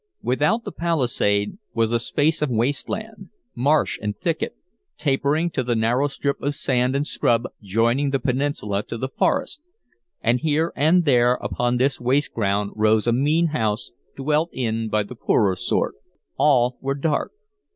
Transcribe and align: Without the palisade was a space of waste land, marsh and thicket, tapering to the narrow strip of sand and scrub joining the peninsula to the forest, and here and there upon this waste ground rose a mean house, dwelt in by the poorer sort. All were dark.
Without 0.23 0.63
the 0.63 0.71
palisade 0.71 1.59
was 1.75 1.91
a 1.91 1.99
space 1.99 2.41
of 2.41 2.49
waste 2.49 2.89
land, 2.89 3.29
marsh 3.53 3.99
and 4.01 4.17
thicket, 4.17 4.55
tapering 4.97 5.51
to 5.51 5.61
the 5.61 5.75
narrow 5.75 6.07
strip 6.07 6.41
of 6.41 6.55
sand 6.55 6.95
and 6.95 7.05
scrub 7.05 7.43
joining 7.61 8.09
the 8.09 8.19
peninsula 8.19 8.81
to 8.81 8.97
the 8.97 9.09
forest, 9.09 9.67
and 10.19 10.39
here 10.39 10.73
and 10.75 11.05
there 11.05 11.35
upon 11.35 11.77
this 11.77 12.01
waste 12.01 12.33
ground 12.33 12.71
rose 12.75 13.05
a 13.05 13.13
mean 13.13 13.49
house, 13.49 13.91
dwelt 14.15 14.49
in 14.51 14.89
by 14.89 15.03
the 15.03 15.13
poorer 15.13 15.55
sort. 15.55 15.93
All 16.35 16.79
were 16.81 16.95
dark. 16.95 17.31